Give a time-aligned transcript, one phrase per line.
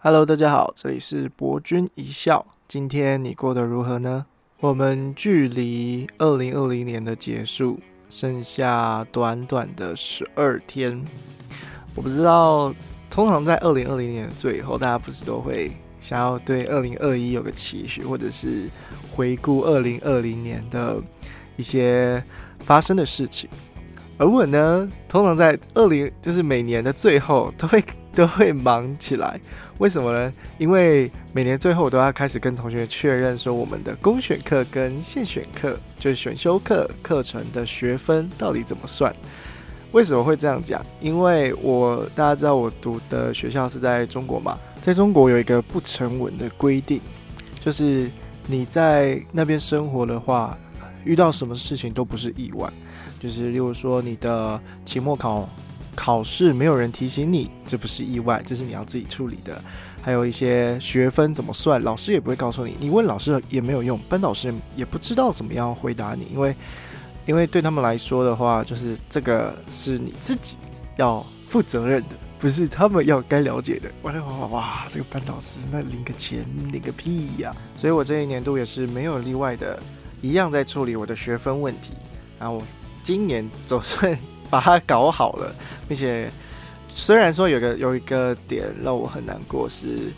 [0.00, 2.46] Hello，大家好，这里是博君一笑。
[2.68, 4.24] 今天你过得如何呢？
[4.60, 11.02] 我们距离二零二零年的结束剩下短短的十二天。
[11.96, 12.72] 我不知道，
[13.10, 18.68] 通常在二零二零年的最后，大家不是都会想要对二零二一有个期许，或者是
[19.10, 21.02] 回顾二零二零年的
[21.56, 22.22] 一些
[22.60, 23.50] 发生的事情。
[24.16, 27.82] 而我呢，通常在二零就是每年的最后都会
[28.18, 29.40] 都会忙起来。
[29.78, 30.32] 为什么呢？
[30.58, 39.14] 因为每年最后我都要开始跟同学确认说，我们的公选课跟现选课，就是选修课课程的学分到底怎么算？
[39.92, 40.84] 为什么会这样讲？
[41.00, 47.00] 因为我大家知道我读的学校是在中国嘛，在中国有一个不成文的规定，
[47.60, 48.10] 就是
[48.48, 50.58] 你在那边生活的话，
[51.04, 52.68] 遇到什么事情都不是意外。
[53.20, 55.48] 就是例如说你的期末考
[55.98, 59.60] 考试没有人提醒你，这不是意外，这是你要自己处理的。
[60.00, 66.54] 还有一些学分怎么算，老师也不会告诉你，你问老师也没有用，班导师也不知道怎么样回答你，因为
[67.26, 70.56] 因为对他们来说的话，就是这个是你自己
[70.98, 73.90] 要负责任的，不是他们要该了解的。
[74.02, 74.86] 哇哇哇！
[74.88, 77.52] 这个班导师那领个钱领个屁呀！
[77.76, 79.76] 所以我这一年度也是没有例外的，
[80.22, 81.90] 一样在处理我的学分问题，
[82.38, 82.62] 然后。
[83.00, 84.14] 今年总算
[84.50, 85.54] 把它搞好了，
[85.86, 86.30] 并且
[86.88, 90.10] 虽然说有个有一个点让我很难过，是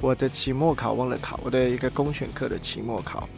[0.00, 3.28] 我的期末考忘了考，我的一个公选课的期末考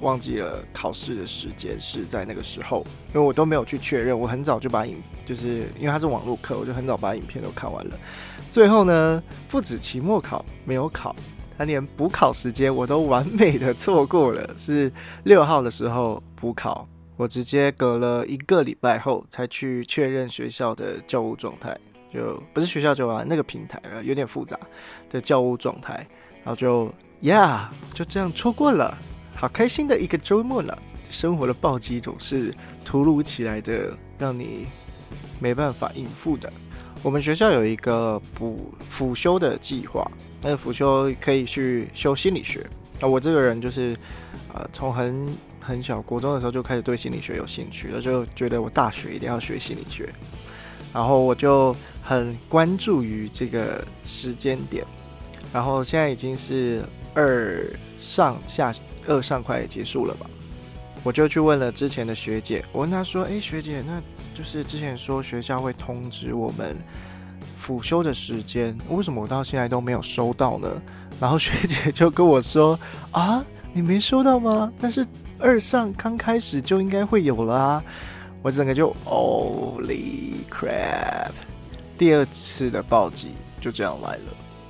[0.00, 2.84] 忘记了考试的时间是在那个时候，
[3.14, 7.98] 因为我都没有去确认，我很早就把影，就是因为它是网络课，我就很早把影片都看完了。
[8.50, 11.14] 最后呢，不止期末考没有考，
[11.56, 14.90] 他连补考时间我都完美的错过了，是
[15.24, 16.88] 六号的时候补考。
[17.20, 21.78] 我直接隔了一个礼拜后才去确认学校的教务状态，
[22.10, 24.58] 就不是学校就啊那个平台了，有点复杂
[25.10, 25.96] 的教务状态，
[26.42, 26.90] 然后就
[27.20, 28.96] 呀就这样错过了，
[29.36, 30.74] 好开心的一个周末呢。
[31.10, 32.54] 生活的暴击总是
[32.86, 34.64] 突如其来的，让你
[35.38, 36.50] 没办法应付的。
[37.02, 42.66] 我们学校有一个补辅修的计划，那个辅修可以去修心理学。
[43.00, 43.96] 那我这个人就是，
[44.52, 45.26] 呃，从很
[45.58, 50.08] 很小，国中的时候就开始对心理学有兴趣了，就觉得我大学一定要学心理学，
[50.92, 54.84] 然后我就很关注于这个时间点，
[55.52, 56.82] 然后现在已经是
[57.14, 57.64] 二
[57.98, 58.72] 上下
[59.08, 60.26] 二上快结束了吧，
[61.02, 64.00] 我就去问了之前的学姐，我问她说，哎，学姐，那
[64.34, 66.76] 就是之前说学校会通知我们
[67.56, 70.68] 辅修的时间，为什么我到现在都没有收到呢？
[71.20, 72.78] 然后学姐就跟我说，
[73.12, 74.72] 啊，你没收到吗？
[74.80, 75.06] 但是。
[75.42, 77.82] 二上刚开始就应该会有了啊！
[78.42, 81.30] 我整个就 Holy crap！
[81.96, 84.22] 第二次的暴击就这样来了。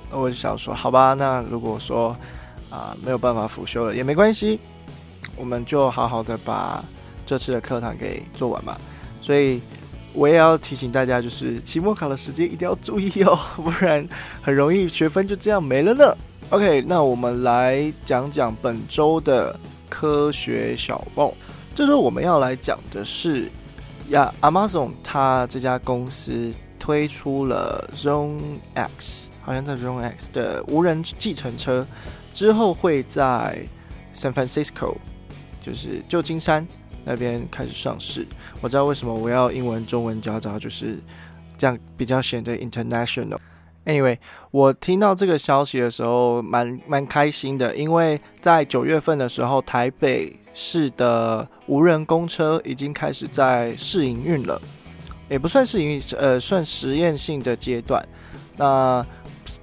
[0.09, 2.15] 那我就想说，好吧，那如果说
[2.69, 4.61] 啊没有办法辅修了也没关系，
[5.35, 6.81] 我们就好好的把
[7.25, 8.79] 这次的课堂给做完吧。
[9.21, 9.59] 所以
[10.13, 14.07] 我也要提醒大家，就是期末考的时间一定要注意哦， 不然
[14.41, 16.15] 很容易学分就这样没了呢。
[16.51, 19.59] OK，那我们来讲讲本周的。
[19.93, 21.33] 科学小报，
[21.75, 23.51] 这时候我们要来讲的是
[24.07, 28.39] 呀，Amazon 它这家公司推出了 Zone
[28.73, 31.85] X，好像在 Zone X 的无人计程车
[32.31, 33.67] 之后会在
[34.15, 34.95] San Francisco，
[35.61, 36.65] 就是旧金山
[37.03, 38.25] 那边开始上市。
[38.61, 40.97] 我知道为什么我要英文中文夹杂，就是
[41.57, 43.39] 这样比较显得 international。
[43.91, 44.17] Anyway，
[44.51, 54.61] 我听到这个消息的时候，蛮蛮开心的，因为在九月份的时候，台北市的无人公车已经开始在试营运了，
[55.27, 58.01] 也不算试营运，呃，算实验性的阶段。
[58.55, 59.05] 那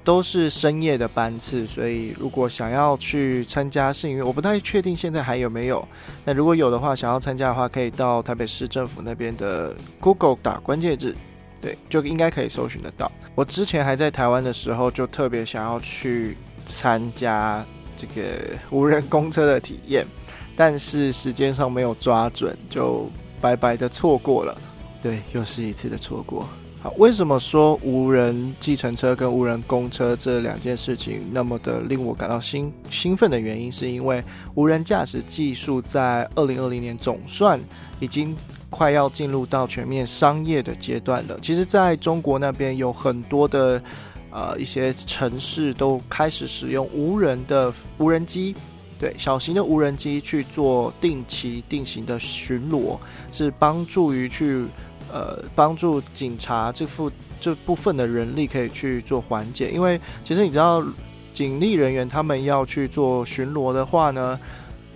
[0.04, 5.86] 都是深夜的班次，所以如果想要去参加试营运，我不太确定现在还有没有。
[6.26, 11.14] 那如果有的话，想要参加的话，可以到台北市政府那边的 Google 打关键字。
[11.60, 13.10] 对，就应该可以搜寻得到。
[13.34, 17.64] 我之前还在台湾的时候，就特别想要去参加
[17.96, 20.06] 这个无人公车的体验，
[20.55, 23.10] 但是时间上没有抓准，就
[23.40, 24.56] 白白的错过了。
[25.02, 26.46] 对，又是一次的错过。
[26.81, 34.22] 好，为什么说无人计程车跟无人公车这两件事情那么的令我感到兴兴奋的原因，是因为
[34.55, 37.58] 无人驾驶技术在二零二零年总算
[37.99, 38.37] 已经。
[38.70, 41.38] 快要进入到全面商业的阶段了。
[41.41, 43.82] 其实，在中国那边有很多的
[44.31, 48.55] 呃一些城市都开始使用无人的无人机，
[48.99, 52.99] 对小型的无人机去做定期定型的巡逻，
[53.32, 54.65] 是帮助于去
[55.12, 57.11] 呃帮助警察这副
[57.41, 59.70] 这部分的人力可以去做缓解。
[59.70, 60.85] 因为其实你知道，
[61.32, 64.38] 警力人员他们要去做巡逻的话呢，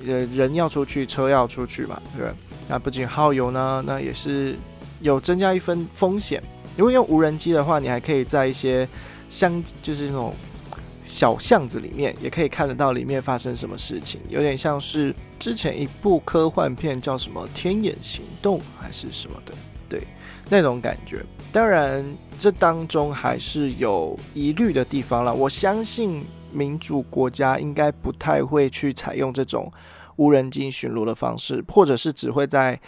[0.06, 2.26] 呃，人要出去，车要出去嘛，对？
[2.68, 4.56] 那不仅耗油呢，那也是
[5.00, 6.42] 有增加一分风险。
[6.76, 8.88] 如果用无人机的话，你还可以在一些
[9.28, 10.32] 乡，就是那种
[11.04, 19.52] 小巷子里面，也可以看得到里面发生什么事情，有点像是之前一部科幻片叫什么《天眼行动》还是什么的，
[19.88, 20.02] 对，
[20.48, 21.22] 那种感觉。
[21.52, 22.02] 当然，
[22.38, 25.34] 这当中还是有疑虑的地方了。
[25.34, 29.70] 我相信民主国家应该不太会去采用这种
[30.16, 32.80] 无人机巡逻的方式，或者是只会在。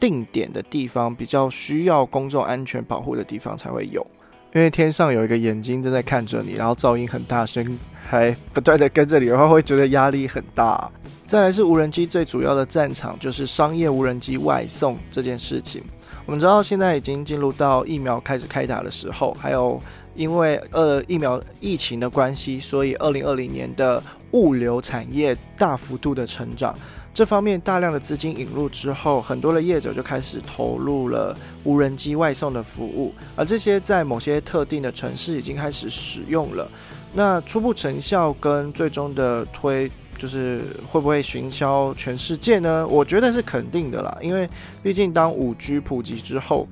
[0.00, 4.06] 定点的地方比较需要公众安全保护的地方才会有，
[4.52, 10.90] 因为天上有一个眼睛正在看着你，然后噪音很大声，还不断的跟着你的话，会觉得压力很大。
[11.26, 15.82] 再来是无人机最主要的战场，就是商业无人机外送这件事情。
[16.26, 19.80] 我们知道现在已经进入到疫苗开始开打的时候，还有
[20.14, 24.02] 因为呃疫苗疫情的关系，所以二零二零年的
[24.32, 26.74] 物流产业大幅度的成长。
[27.12, 36.68] 这方面大量的资金引入之后，很多的业者就开始投入了无人机外送的服务，而这些在某些特定的城市已经开始使用了。
[37.12, 39.88] 那初步成效跟最终的推，
[40.18, 42.84] 就是会不会行销全世界呢？
[42.88, 44.50] 我觉得是肯定的啦，因为
[44.82, 46.66] 毕竟当五 G 普及之后，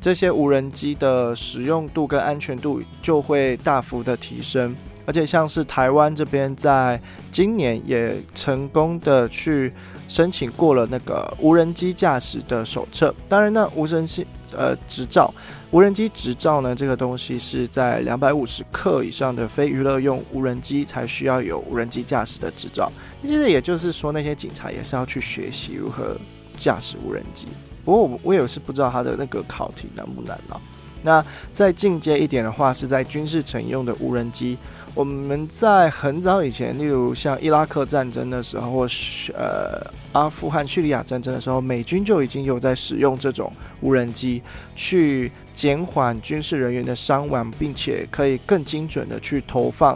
[0.00, 4.74] 这些无人机的使用度跟安全度就会大幅的提升。
[5.06, 7.00] 而且像是台湾这边，在
[7.32, 9.72] 今年也成功的去
[10.06, 13.12] 申请过了那个无人机驾驶的手册。
[13.28, 14.24] 当然呢，无人机
[14.56, 15.34] 呃执照，
[15.72, 22.88] 无人机执照呢，这个东西是在两百五十克以上的非娱乐用无人机才需要有无人机驾驶的执照。
[23.22, 26.16] 其实也就是说，那些警察也是要去学习如何
[26.56, 27.48] 驾驶无人机。
[27.84, 30.60] 不过我我也是不知道他的那个考题难不难啊。
[31.02, 34.58] 那再进阶一点的话，是在军事乘用的无人机。
[34.92, 39.80] 我们在很早以前，例如像伊拉克战争的时候，或是呃
[40.12, 44.42] 阿富汗、叙利亚战争的时候，美军就已经有在使用这种无人机
[44.74, 49.94] 去减缓军事人员的伤亡，并且可以更精准的去投放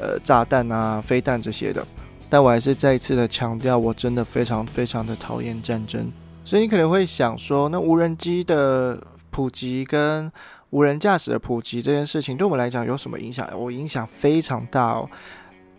[0.00, 1.86] 呃炸弹啊、飞弹这些的。
[2.28, 6.10] 但我还是再一次的强调，我真的非常非常的讨厌战争。
[6.46, 8.96] 所以你可能会想说，那无人机的
[9.32, 10.30] 普及跟
[10.70, 13.50] 无人驾驶的普及这件事情对我们来讲有什么影响？
[13.58, 15.10] 我影响非常大哦。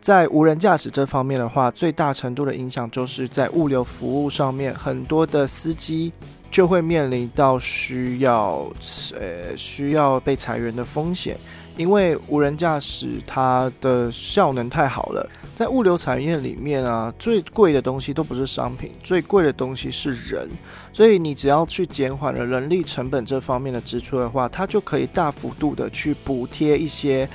[0.02, 6.12] 在无人驾驶这方面的话，最大程度的影响就是在物流服务上面，很多的司机
[6.52, 8.69] 就会面临到需要
[9.18, 11.38] 呃需要被裁员的风险。
[11.77, 20.50] 因为无人驾驶它的效能太好了，在物流产业里面啊，最贵的东西都不是商品，最贵的东西是人。
[20.91, 27.29] 所以你只要去减缓了人力成本这方面的支出的话，它就可以大幅度的去补贴一些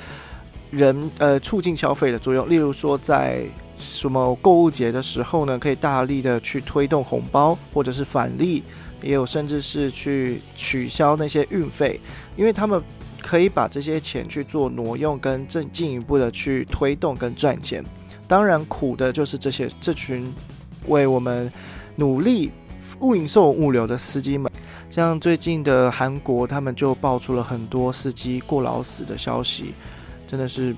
[0.72, 2.50] 人呃促进消费的作用。
[2.50, 3.44] 例如说，在
[3.78, 8.64] 什么购物节的时候呢，可以大力的去推动红包或者是返利，
[9.02, 12.00] 也有甚至是去取消那些运费，
[12.36, 12.82] 因为他们。
[13.22, 17.82] 可以把这些钱去做挪用，跟正进一步的去推动跟赚钱。
[18.26, 20.32] 当然，苦的就是这些这群
[20.88, 21.50] 为我们
[21.96, 22.50] 努力
[23.00, 24.50] 运送物流的司机们。
[24.90, 29.72] 像最近的韩国，他们就爆出了很多司机过劳死的消息，
[30.26, 30.74] 真的是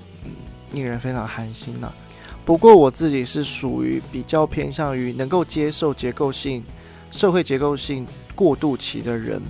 [0.73, 1.93] 令人非常寒心呐。
[2.45, 6.63] 不过我自己是属于比较偏向于能够接受结构性
[7.11, 9.41] 社会结构性过渡期的人。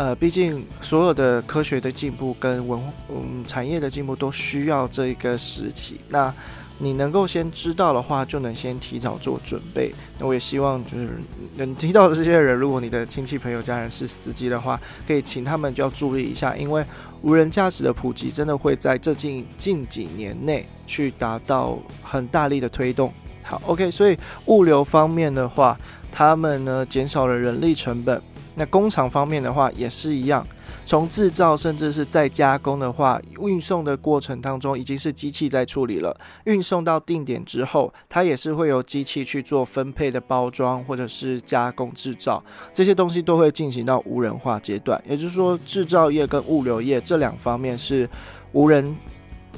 [0.00, 2.80] 呃，毕竟所有的科学的进步跟文
[3.10, 6.00] 嗯产业的进步都需要这一个时期。
[6.08, 6.32] 那
[6.78, 9.92] 你能够先知道的话，就能先提早做准备。
[10.18, 11.20] 那我也希望就是
[11.56, 16.82] 能听到的这些人，如果你的亲戚朋友家人是司机的话，可以请他们就要注意一下，因为
[17.20, 23.12] 无人驾驶的普及真的会在这近近几年内去达到很大力的推动。
[23.42, 25.78] 好，OK，所以物流方面的话，
[26.10, 28.18] 他们呢减少了人力成本。
[28.60, 30.46] 那工厂方面的话也是一样，
[30.84, 36.14] 从制造甚至是再加工的话，运送的过程当中已经是机器在处理了。
[36.44, 45.02] 运送到定点之后，它也是会由机器去做分配的包装或者是加工制造，这些东西都会进行到无人化阶段。
[45.08, 48.06] 也就是说，制造业跟物流业这两方面是
[48.52, 48.94] 无人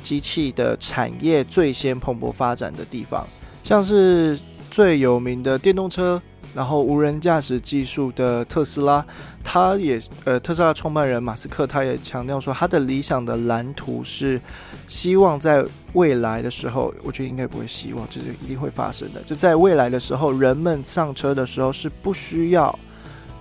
[0.04, 3.26] 机器的产业最先蓬勃发展的地方，
[3.64, 4.38] 像是
[4.71, 6.23] 最有名的电动车。
[6.54, 9.04] 然后无人驾驶技术的特斯拉，
[9.42, 14.40] 他也呃，特斯拉创办人马斯克他也强调说，他的理想的蓝图是
[14.88, 19.21] 希望在未来的时候，我觉得应该不会希望，这是一定会发生的。
[19.23, 22.78] 就在未来的时候，人们上车的时候是不需要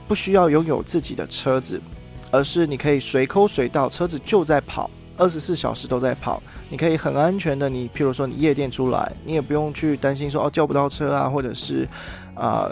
[0.07, 1.79] 不需要拥有自己的车子，
[2.31, 4.89] 而是你可以随抠随到，车子就在跑。
[5.17, 11.87] 二十四小时都在跑，你可以很安全的，你譬如说你夜店出来，你也不用去担心说哦叫不到车啊，或者是
[12.41, 12.71] 啊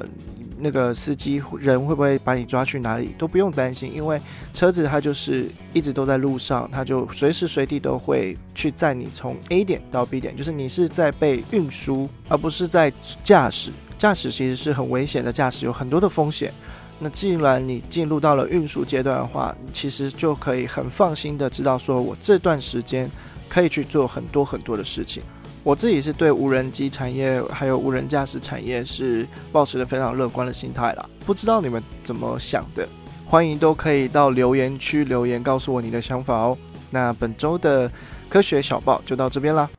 [0.62, 4.20] 那个司机人会不会把你抓去哪里，都不用担心，因为
[4.52, 12.92] 车子它就是一直都在路上，它就随时随地都会去载你从 A 点到 B 点，就是你是在被运输，而不是在
[13.24, 13.72] 驾驶。
[13.98, 16.52] 驾驶其实是很危险的，驾驶有很多的风险。
[17.00, 23.10] 那既然你进入到了运输阶段的话，其实就可以很放心的知道，说我这段时间
[23.48, 25.24] 可以去做很多很多的事情。
[25.64, 31.10] 我自己是对无人机产业还有无人驾驶产业是保持着非常乐观的心态啦。
[31.26, 32.88] 不知道你们怎么想的？
[33.28, 36.58] 欢迎都可以到留言区留言告诉我你的想法哦。
[36.90, 37.92] 那本周的
[38.28, 39.70] 科学小报就到这边啦。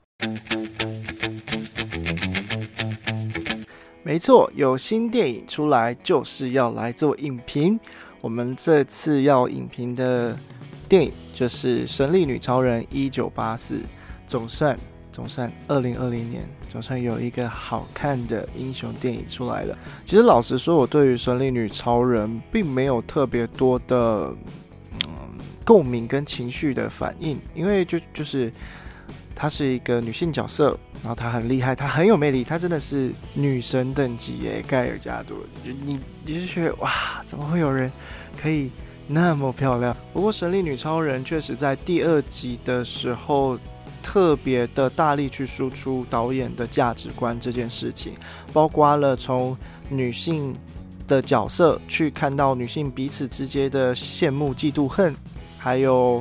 [4.04, 7.78] 没错，有新电影出来就是要来做影评。
[8.20, 10.36] 我们这次要影评的
[10.88, 13.74] 电影就是《神力女超人一九八四》，
[14.26, 14.78] 总算
[15.20, 19.76] 总算二零二零年总算有一个好看的英雄电影出来了。
[20.06, 24.34] 其实老实说，我对于《神力女超人》并没有特别多的
[24.94, 25.10] 嗯
[25.62, 28.50] 共鸣跟情绪的反应，因为就就是。
[29.34, 34.62] 她是一个女性角色，然后她很厉害，她很有魅力，她真的是女神等级耶！
[34.68, 35.34] 盖尔加朵，
[35.64, 37.90] 你你是觉得哇，怎么会有人
[38.38, 38.70] 可以
[39.08, 39.96] 那么漂亮？
[40.12, 43.58] 不过神力女超人确实在第二集的时候
[44.10, 48.14] 特别的大力去输出导演的价值观这件事情，
[48.52, 49.56] 包括了从
[49.88, 50.52] 女性
[51.06, 55.14] 的角色去看到女性彼此之间的羡慕、嫉妒、恨，
[55.56, 56.20] 还有。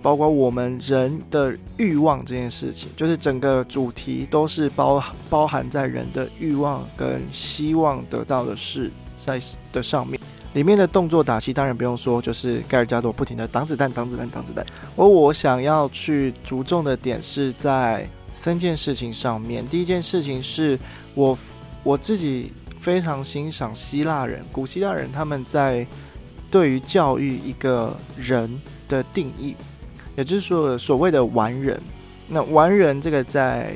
[0.00, 9.40] 包括我们人的欲望这件事情，就是整个主题都是包包含在人的欲望跟希望得到的事在
[9.72, 10.18] 的上面。
[10.58, 14.66] 里面的动作打戏当然不用说，就是盖尔加朵不停的挡子弹、挡子弹、挡子弹。
[14.96, 19.64] 而我想要去着重的点是在三件事情上面。
[19.68, 20.76] 第一件事情是
[21.14, 21.38] 我
[21.84, 25.86] 我自己非常欣赏希腊人，古希腊人他们在
[26.50, 29.54] 对于教育一个人的定义。
[30.16, 31.80] 也就是说，所谓的完人，
[32.26, 33.72] 那完人这个在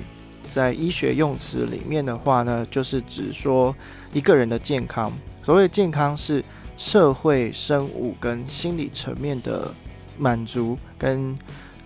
[0.49, 3.73] 在医学用词里面的话呢，就是指说
[4.13, 5.13] 一个人的健康。
[5.45, 6.45] 所谓健康是
[6.77, 9.73] 社会、生物跟心理层面的
[10.19, 11.37] 满足跟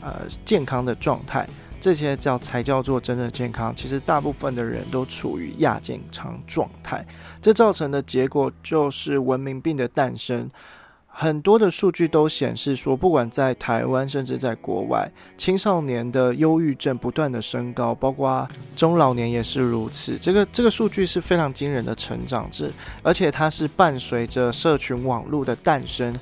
[0.01, 1.47] 呃健康的状态，
[1.81, 3.75] 这些叫才叫做真正健康。
[3.77, 7.07] 其实大部分的人都处于亚健康状态，
[7.43, 10.51] 这造成的结果就是文明病的诞生。
[11.19, 18.47] 很多的数据都显示说，不管在台湾，甚至在国外，青少年的忧郁症不断的升高，包括
[18.77, 20.19] 中老年也是如此。
[20.19, 22.71] 这个这个数据是非常惊人的成长，这
[23.03, 26.15] 而且它是伴随着社群网络的诞生，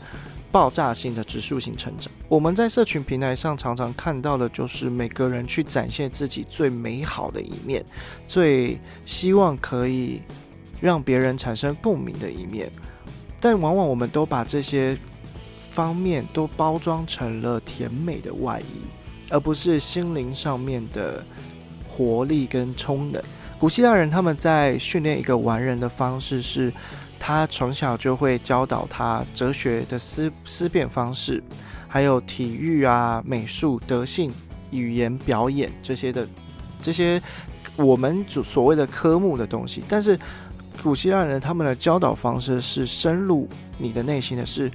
[0.52, 2.12] 爆炸性的指数型成长。
[2.28, 7.84] 我们在社群平台上常常看到的就是每个人去展现自己最美好的一面，
[8.28, 10.22] 最希望可以
[10.80, 12.70] 让别人产生共鸣的一面。
[13.44, 14.96] 但往往我们都把这些
[15.70, 18.80] 方面都包装成了甜美的外衣，
[19.28, 21.22] 而不是心灵上面的
[21.86, 23.22] 活力跟充能。
[23.58, 26.72] 古希腊人他们在训练一个完人的方式是，
[27.18, 31.42] 他从小就会教导他哲学的思思辨方式，
[31.86, 34.32] 还有体育啊、美术、德性、
[34.70, 36.26] 语言、表演这些的
[36.80, 37.20] 这些
[37.76, 40.18] 我们所所谓的科目的东西，但是。
[40.82, 44.70] 古希腊人他们的教导方式是深入你的内心的，是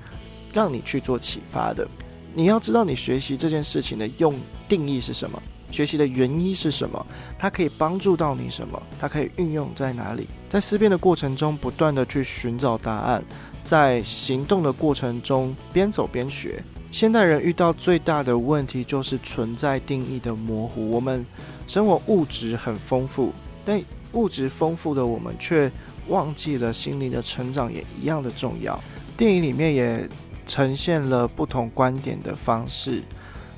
[0.52, 1.88] 让你去做启发的。
[2.34, 4.34] 你要知道你学习这件事情的用
[4.68, 5.42] 定义是什么，
[5.72, 7.06] 学习的原因是什么，
[7.38, 10.28] 它可以帮助到你什么，它可以运用在哪里。
[10.50, 13.24] 在思辨的过程中，不断的去寻找答案，
[13.64, 16.64] 在行动的过程中边走边学。
[16.92, 20.90] 现代人遇到最大的问题就是存在定义的模糊。
[20.90, 21.24] 我们
[21.68, 23.32] 生活物质很丰富，
[23.64, 23.80] 但
[24.14, 25.72] 物质丰富的我们却。
[26.10, 28.80] 忘记了心灵的成长也一样的重要。
[29.16, 30.08] 电影里面也
[30.46, 33.02] 呈现了不同观点的方式，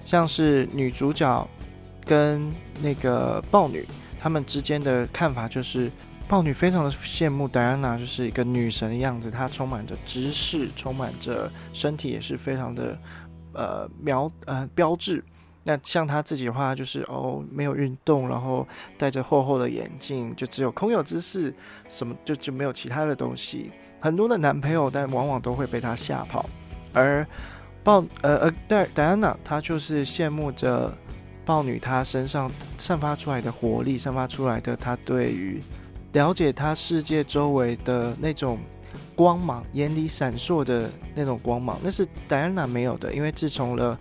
[0.05, 1.47] 像是女主角
[2.05, 3.85] 跟那个豹女
[4.19, 5.89] 他们之间的看法，就是
[6.27, 12.97] 豹女非常的羡慕戴安娜，就是一个女神的样子，她充满着知识，充满着身体也是非常的
[13.53, 15.23] 呃苗呃标志。
[15.63, 21.53] 那像他自己的话，就是哦，没有运动，然后戴着厚厚的眼镜，就只有空有姿势，
[21.87, 23.69] 什么就就没有其他的东西。
[23.99, 26.49] 很多的男朋友，但往往都会被他吓跑。
[26.93, 27.23] 而
[27.83, 30.91] 豹呃呃戴戴安娜，她就是羡慕着
[31.45, 32.49] 豹女她身上
[32.79, 35.61] 散发出来的活力，散发出来的她对于
[36.13, 38.57] 了解她世界周围的那种
[39.15, 43.95] 光芒，眼里闪烁的那种光芒，那是戴安娜没有的，因为自从了。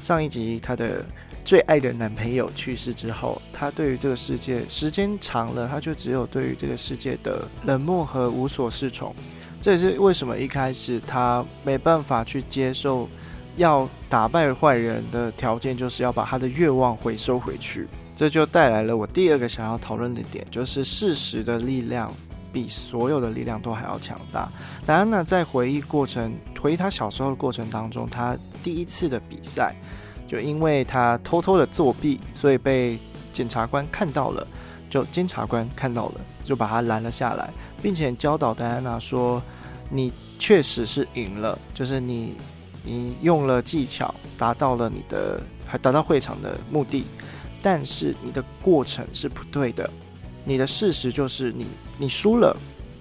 [0.00, 1.04] 上一集她的
[1.44, 9.14] 最爱的男朋友去世之后，她对于这个世界时间长了，她就只有对于这个世界的冷漠和无所适从。
[9.60, 13.08] 这也是为什么一开始她没办法去接受
[13.56, 17.86] 要打败坏人的条件，就是要把她的愿望回收回去。
[18.16, 22.12] 这就带来了我第二个想要讨论的点，就是事实的力量
[22.52, 24.48] 比所有的力量都还要强大。
[24.84, 29.74] 戴安娜在回忆过程，回忆她小时候的过程当中，她第一次的比赛，
[30.26, 32.98] 就因为她偷偷的作弊，所以被
[33.32, 34.46] 检察官看到了，
[34.88, 37.50] 就监察官看到了，就把她拦了下来，
[37.82, 39.42] 并且教导戴安娜说
[39.90, 42.34] ：“你确实是赢了，就是你
[42.84, 47.04] 你用了技巧，达到了你的，还达到会场的目的。”
[47.62, 49.90] 但是你的过程是不对的，
[50.48, 51.66] 你的事实就是你
[51.98, 52.56] 你输了，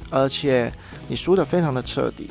[0.09, 0.73] 而且
[1.07, 2.27] 你输的非常的彻底，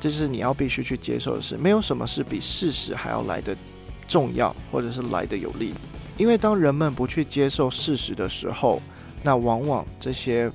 [0.00, 1.56] 这是你要必须去接受的事。
[1.56, 3.56] 没有什么是比事实还要来的
[4.08, 5.72] 重要，或者是来的有利。
[6.18, 8.82] 因为当人们不去接受事实的时候，
[9.22, 10.50] 那往往这些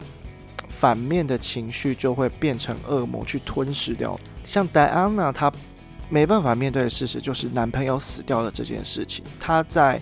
[0.67, 4.19] 反面的情绪就会变成恶魔去吞噬掉。
[4.43, 5.49] 像戴安娜，她
[6.09, 10.01] 没办法面对的事实就是男朋友死掉了这件事情，她在。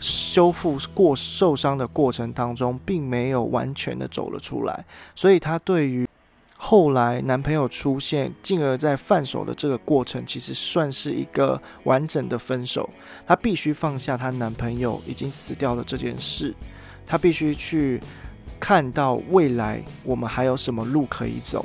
[0.00, 4.84] 修复过受伤的过程当中，并没有完全的走了出来，
[5.14, 6.06] 所以她对于
[6.56, 12.88] 后来男朋友出现，进而在放手的这个过程，其实算是一个完整的分手。
[13.26, 16.54] 她必须放下她男朋友已经死掉的这件事，
[17.06, 18.00] 她必须去
[18.58, 21.64] 看到未来我们还有什么路可以走。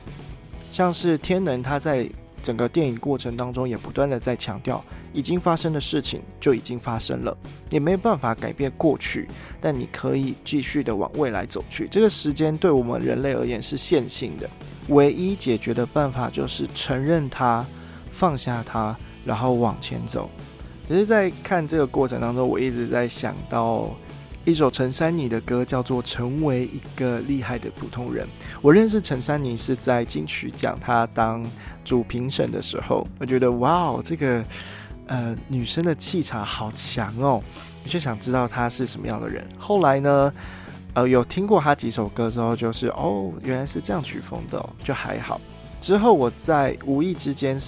[0.72, 2.10] 像是天能，他在
[2.44, 4.84] 整个电影过程当中也不断的在强调。
[5.14, 7.38] 已经发生的事情就已经发生了，
[7.70, 9.28] 你没有办法改变过去，
[9.60, 11.86] 但你可以继续的往未来走去。
[11.92, 14.50] 这个时间对我们人类而言是线性的，
[14.88, 17.66] 唯一解决的办法就是承认它，
[18.06, 18.96] 放下它，
[19.26, 20.30] 然后往前走。
[20.88, 23.94] 只是在看这个过程当中，我一直在想到
[24.46, 28.26] 一首陈珊妮的歌，叫做《成为一个厉害的普通人》。
[28.62, 31.46] 我认识陈珊妮是在金曲奖，她当
[31.86, 34.44] 主评审的时候，我觉得哇哦，这个。
[35.08, 37.44] 呃，女生的气场好强哦，
[37.84, 39.46] 我就想知道她是什么样的人。
[39.58, 40.34] 后来呢，
[40.94, 45.42] 呃，有听过她几首歌之后，就是哦，原来是这样曲风的，就还好。
[45.82, 47.60] 之后我在无意之间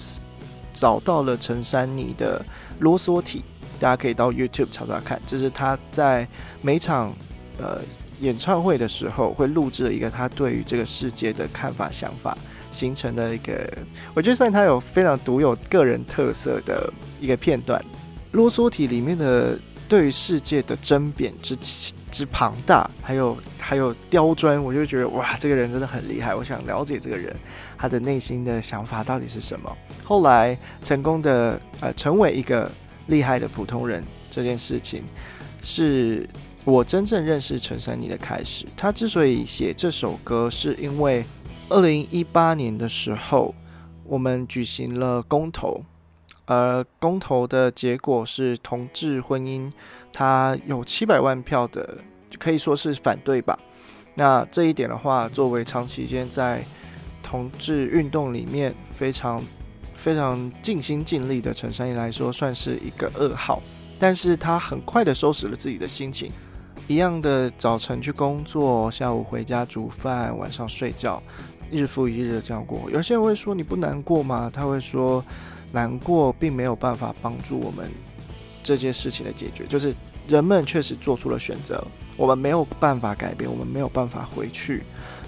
[0.72, 2.42] 找到了陈珊妮的
[2.78, 3.44] 啰嗦体，
[3.84, 6.26] 大家可以到 YouTube 查查看，就是他在
[6.62, 7.14] 每场
[7.58, 7.82] 呃
[8.20, 12.34] 演唱会的时候会录制一个他对于这个世界的看法想法。
[12.70, 13.72] 形成的一个，
[14.14, 17.80] 我觉得算他有非常独有个人特色的一个片段。
[18.32, 19.56] 啰嗦体里面的
[19.88, 21.54] 对于世界的争辩之
[22.10, 26.34] 之庞大，还有还有刁钻，我就觉得哇，这个人真的很厉害。
[26.34, 27.32] 我想了解这个人，
[27.78, 29.70] 他的内心的想法到底是什么。
[30.02, 32.68] 后来成功的呃成为一个
[33.06, 35.02] 厉害的普通人这件事情，
[35.62, 36.28] 是
[36.64, 38.66] 我真正认识陈珊妮的开始。
[38.76, 41.24] 他之所以写这首歌，是因为。
[41.70, 43.54] 二零一八年的时候，
[44.04, 45.82] 我们举行了公投，
[46.44, 49.72] 而公投的结果是同志婚姻，
[50.12, 51.96] 他有七百万票的，
[52.38, 53.58] 可以说是反对吧。
[54.14, 56.62] 那这一点的话，作为长期间在
[57.22, 59.42] 同志运动里面非常
[60.04, 63.62] 非常尽心尽力的陈珊妮来说，算是一个噩耗。
[63.98, 66.30] 但是他很快的收拾了自己的心情，
[66.86, 71.22] 一样的早晨去工作，下午回家煮饭，晚上睡觉。
[71.70, 74.50] 日复一日的这样过，有些人会说你不难过吗？
[74.52, 75.24] 他会说，
[75.72, 77.90] 难过并没有办法帮助我们
[78.62, 79.64] 这件事情的解决。
[79.66, 79.94] 就是
[80.28, 81.82] 人们确实做出了选择，
[82.18, 84.82] 我们没有办法改变，我们没有办法回去，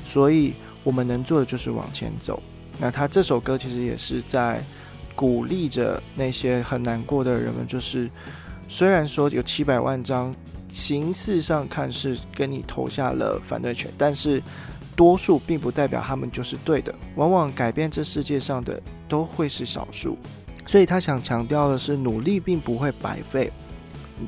[0.04, 0.52] 所以
[0.84, 2.42] 我们能做的就是往前走。
[2.78, 4.62] 那他这首歌其实也是在
[5.14, 8.10] 鼓励着那些很难过的人们，就是
[8.68, 10.34] 虽然说有七百万张，
[10.68, 14.42] 形式上看是跟你投下了反对权，但是。
[14.96, 20.16] 多数并不代表他们就是对的，往往改变这世界上的都会是少数。
[20.66, 23.52] 所以他想强调的是，努力并不会白费，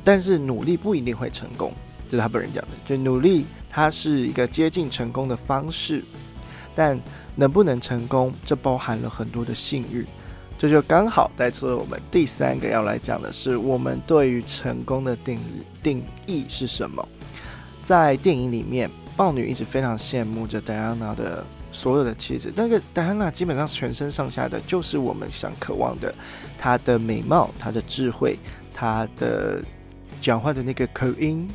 [0.03, 1.73] 但是努力不一定会成功，
[2.07, 2.69] 这是他本人讲的。
[2.87, 6.03] 就努力，它是一个接近成功的方式，
[6.75, 6.99] 但
[7.35, 10.05] 能不能成功，这包含了很多的幸运。
[10.57, 15.39] 这就刚好带出了我们第三个要来讲的是，我们对于成功的定
[15.81, 17.07] 定义是什么？
[17.81, 18.89] 在电影里面。
[19.17, 26.15] 豹女一直非常羡慕着戴安娜的所有的气质，那个戴安娜基本上全身上下的就是我们想渴望的，
[26.57, 28.39] 她的美貌、她的智慧、
[28.73, 29.61] 她的
[30.21, 31.45] 讲话的那个口音，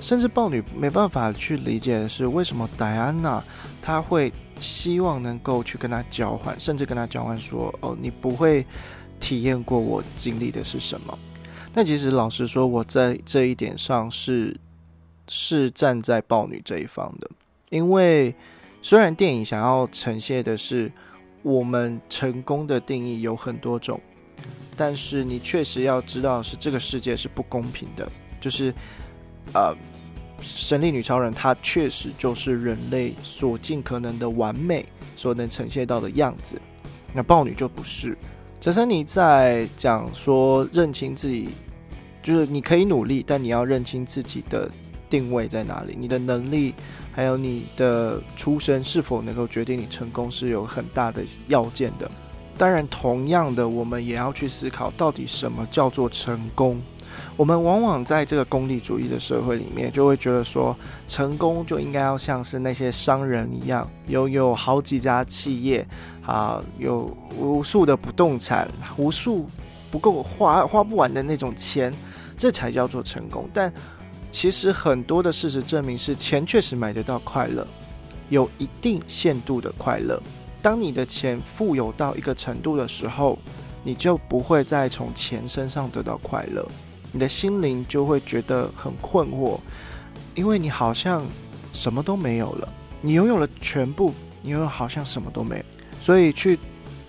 [0.00, 3.40] 甚至豹女没办法去理解的是，为什么戴安娜
[3.80, 8.64] 她会希望能够去跟他交换，甚至跟他交换说：“哦，你不会
[9.18, 11.18] 体验过我经历的是什么。”
[11.74, 14.56] 但其实老实说，我在这一点上是
[15.28, 17.30] 是站在豹女这一方的，
[17.70, 18.34] 因为
[18.82, 20.92] 虽然电影想要呈现的是
[21.42, 24.00] 我们成功的定义有很多种，
[24.76, 28.06] 但是你确实要知道是这个世界是不公平的，
[28.40, 28.72] 就是
[29.54, 29.74] 呃。
[30.42, 34.84] 神力女超人，她确实就是人类所尽可能的完美
[35.16, 36.60] 所能呈现到的样子。
[37.14, 38.16] 那豹女就不是。
[38.60, 41.48] 泽森尼在讲说，认清自己，
[42.22, 44.70] 就是你可以努力，但你要认清自己的
[45.08, 46.72] 定位在哪里，你的能力
[47.12, 52.10] 还有你的出身是否能够决定你成功，是有很大的要件的。
[52.56, 56.80] 当然，同样的，我们也要去思考，到底什么叫做成功。
[57.36, 60.76] 我们往往在这个功利主义的社会里面，就会觉得说，
[61.08, 65.86] 成功就应该要像是那些商人一样，拥有好几家企业，
[66.26, 69.46] 啊，有无数的不动产，无数
[69.90, 71.92] 不够花花不完的那种钱，
[72.36, 73.48] 这才叫做成功。
[73.52, 73.72] 但
[74.30, 77.66] 其实很多的事实证明，是钱确实买得到快乐，
[78.28, 80.22] 有一定限度的快乐。
[80.60, 83.38] 当你的钱富有到一个程度的时候，
[83.82, 86.64] 你就不会再从钱身上得到快乐。
[87.12, 89.60] 你的心灵就会觉得很困惑，
[90.34, 91.22] 因为你好像
[91.74, 92.68] 什么都没有了，
[93.02, 95.64] 你拥有了全部，你又好像什么都没有，
[96.00, 96.58] 所以去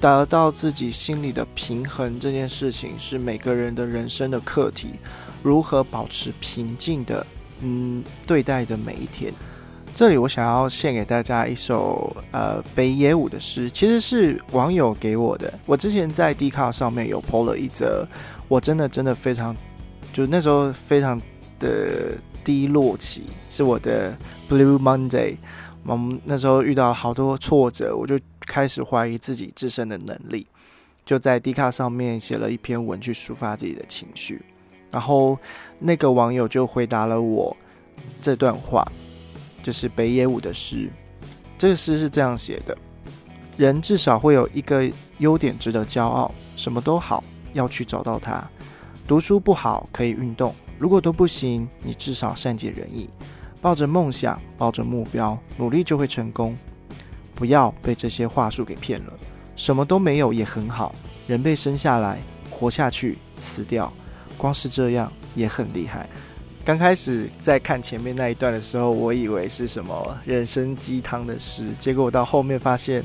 [0.01, 4.89] 得到自己心里的平衡这件事情，是每个人的人生的课题。
[5.41, 7.25] 如何保持平静的，
[7.61, 9.33] 嗯，对待的每一天。
[9.95, 15.53] 这里我想要献给大家一首呃北野武的诗，其实是网友给我的。
[15.65, 18.05] 我之前在 d 卡上面有 po 了一则，
[18.47, 19.55] 我真的真的非常。
[20.13, 21.19] 就那时候非常
[21.59, 24.15] 的低落期，是我的
[24.47, 25.35] Blue Monday。
[25.85, 30.45] 我们那时候遇到好多挫折，我就开始怀疑自己自身的能力，
[31.03, 34.41] 就在 D 卡上面写了一篇文去抒发自己的情绪。
[34.91, 35.37] 然后
[35.79, 37.57] 那个网友就回答了我
[38.21, 38.87] 这段话，
[39.63, 40.87] 就是北野武的诗。
[41.57, 42.77] 这个诗是这样写的：
[43.57, 47.23] 人至少会有一个优点值得骄傲，什么都好，
[47.53, 48.47] 要去找到它。
[49.05, 53.09] 读书不好可以运动，如果都不行，你至少善解人意。
[53.61, 56.57] 抱着梦想，抱着目标，努力就会成功。
[57.35, 59.13] 不要被这些话术给骗了。
[59.55, 60.95] 什么都没有也很好。
[61.27, 62.17] 人被生下来，
[62.49, 63.91] 活下去，死掉，
[64.37, 66.07] 光是这样也很厉害。
[66.63, 73.03] 刚开始在看前面那一段的时候，我以为是什么人生鸡汤的诗，结果我到后面发现。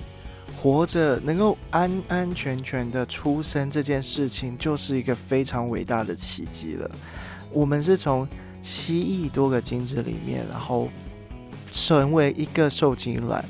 [0.60, 6.90] 活着能够安安全全的出生这件事情，就是一个非常伟大的奇迹了。
[7.52, 8.26] 我们是从
[8.60, 10.88] 七亿多个精子里面，然后
[11.70, 13.40] 成为一个受精卵，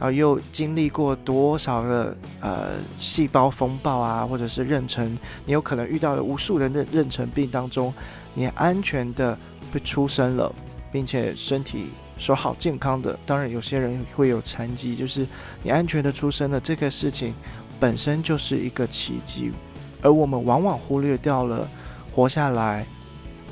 [0.00, 5.08] 后又经历过多少个呃细胞风暴啊，或者是妊娠，
[5.44, 7.94] 你有可能遇到了无数的妊妊娠病当中，
[8.34, 9.38] 你安全的
[9.72, 10.52] 被出生了，
[10.90, 11.90] 并且身体。
[12.18, 15.26] 说好健康的，当然有些人会有残疾，就是
[15.62, 17.34] 你安全的出生了，这个事情
[17.78, 19.52] 本身就是一个奇迹，
[20.00, 21.68] 而我们往往忽略掉了
[22.14, 22.86] 活下来、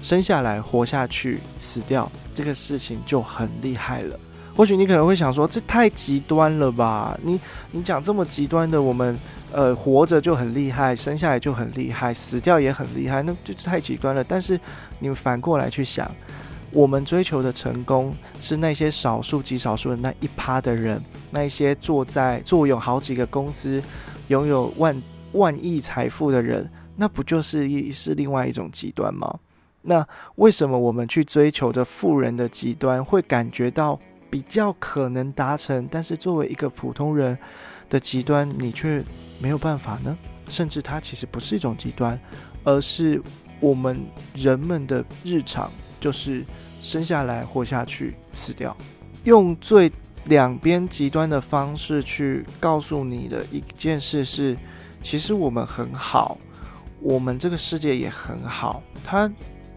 [0.00, 4.18] 生下来、活下去、死掉这个事情就很厉害了。
[4.56, 7.18] 或许你可能会想说，这太极端了吧？
[7.22, 7.38] 你
[7.70, 9.18] 你讲这么极端的，我们
[9.52, 14.24] 呃活着就很厉害，生下来就很厉害，死掉也很厉害，那就太极端了。
[14.24, 14.58] 但是
[15.00, 16.10] 你反过来去想。
[16.74, 23.80] 我们追求的成功是那些少数极少数的那一趴的人，那些坐在坐拥好几个公司、
[24.26, 25.00] 拥有万
[25.34, 29.38] 万亿财富的人，那不就是一是另外一种极端吗？
[29.82, 33.96] 那为什么我们去追求着富人的极端，会感觉到
[34.28, 37.38] 比较可能达成，但是作为一个普通人
[37.88, 39.00] 的极端，你却
[39.40, 40.18] 没有办法呢？
[40.48, 42.18] 甚至它其实不是一种极端，
[42.64, 43.22] 而是
[43.60, 44.00] 我们
[44.34, 46.44] 人们的日常就是。
[46.84, 48.76] 生下来活下去，死掉，
[49.24, 49.90] 用最
[50.26, 54.54] 两边极端的方式去告诉你的一件事是：
[55.02, 56.36] 其实我们很好，
[57.00, 58.82] 我们这个世界也很好。
[59.02, 59.30] 它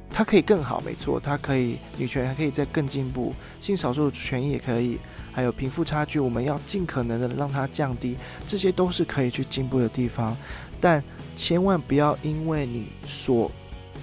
[0.10, 4.98] 它可以更好，没错，它可以女权还可以再更进步，性少数权益也可以，
[5.32, 10.36] 还有贫富差距，我们要尽可能的让它降低，这些都是可以去进步的地方。
[10.82, 11.02] 但
[11.38, 13.50] 千万不要因为你所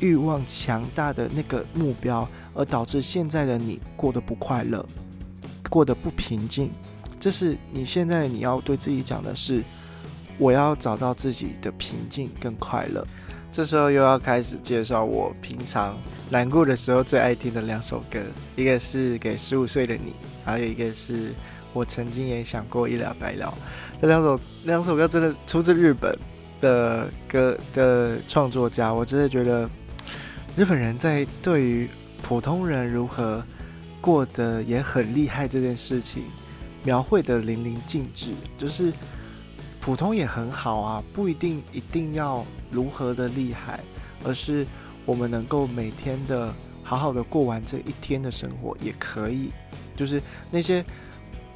[0.00, 2.26] 欲望强大的那个目标。
[2.54, 4.84] 而导致现在的你过得不快乐，
[5.68, 6.70] 过得不平静，
[7.18, 9.62] 这是你现在你要对自己讲的是：
[10.38, 13.06] 我要找到自己的平静跟快乐。
[13.52, 15.96] 这时候又要开始介绍我平常
[16.28, 18.18] 难过的时候最爱听的两首歌，
[18.56, 20.12] 一个是给十五岁的你，
[20.44, 21.32] 还有一个是
[21.72, 23.52] 我曾经也想过一了百了。
[24.00, 26.18] 这两首两首歌真的出自日本
[26.60, 29.68] 的歌的创作家，我真的觉得。
[30.56, 31.90] 日本人在对于
[32.26, 33.44] 普通人如何
[34.00, 36.24] 过得也很厉害这件事情，
[36.82, 38.32] 描绘的淋漓尽致。
[38.56, 38.90] 就是
[39.78, 43.78] 普通也很好啊，不一定一定要如何的厉害，
[44.24, 44.66] 而是
[45.04, 46.50] 我们能够每天的
[46.82, 49.50] 好好的过完这一天的生活也可以。
[49.94, 50.82] 就是那些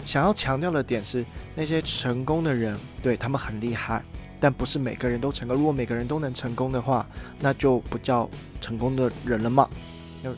[0.04, 4.04] 想要强调的点是，那些成功的人，对他们很厉害。
[4.38, 5.57] 但不是每个人都成功。
[5.57, 7.04] 如果每个人都能成功的话，
[7.40, 8.28] 那就不叫
[8.61, 9.68] 成功的人了嘛。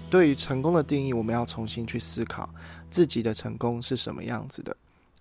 [0.09, 2.49] 对于成功的定义，我们要重新去思考
[2.91, 4.77] 自己的成功是什么样子的。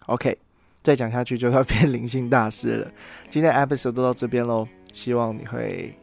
[0.06, 0.38] OK，
[0.82, 2.92] 再讲下去就要 变灵性大师了。
[3.30, 5.94] 今天 episode 都到这边喽，希望你会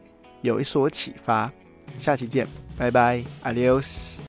[0.41, 1.51] 有一所启发。
[1.97, 2.45] 下期见，
[2.77, 4.26] 拜拜，Adios。